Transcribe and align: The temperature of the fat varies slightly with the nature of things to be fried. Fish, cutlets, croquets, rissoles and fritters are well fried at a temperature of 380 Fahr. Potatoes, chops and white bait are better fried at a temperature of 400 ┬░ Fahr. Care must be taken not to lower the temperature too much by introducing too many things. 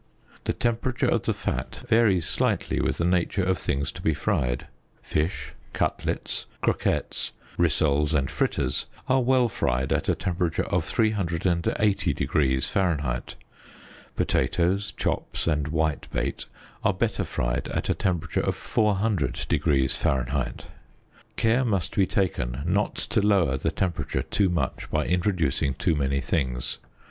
The 0.45 0.53
temperature 0.53 1.07
of 1.07 1.21
the 1.21 1.33
fat 1.35 1.85
varies 1.87 2.25
slightly 2.27 2.81
with 2.81 2.97
the 2.97 3.05
nature 3.05 3.43
of 3.43 3.59
things 3.59 3.91
to 3.91 4.01
be 4.01 4.15
fried. 4.15 4.65
Fish, 5.03 5.53
cutlets, 5.73 6.47
croquets, 6.59 7.33
rissoles 7.55 8.15
and 8.15 8.31
fritters 8.31 8.87
are 9.07 9.21
well 9.21 9.47
fried 9.47 9.93
at 9.93 10.09
a 10.09 10.15
temperature 10.15 10.63
of 10.63 10.85
380 10.85 12.15
Fahr. 12.61 13.19
Potatoes, 14.15 14.91
chops 14.93 15.45
and 15.45 15.67
white 15.67 16.07
bait 16.11 16.45
are 16.83 16.93
better 16.95 17.23
fried 17.23 17.67
at 17.67 17.87
a 17.87 17.93
temperature 17.93 18.41
of 18.41 18.55
400 18.55 19.35
┬░ 19.35 19.91
Fahr. 19.95 20.51
Care 21.35 21.63
must 21.63 21.95
be 21.95 22.07
taken 22.07 22.63
not 22.65 22.95
to 22.95 23.21
lower 23.21 23.55
the 23.55 23.69
temperature 23.69 24.23
too 24.23 24.49
much 24.49 24.89
by 24.89 25.05
introducing 25.05 25.75
too 25.75 25.93
many 25.93 26.21
things. 26.21 26.79